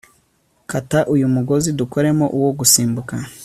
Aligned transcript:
Kata 0.71 0.99
uyu 1.13 1.25
mugozi 1.35 1.69
dukoremo 1.79 2.25
uwo 2.37 2.51
gusimbuka 2.59 3.15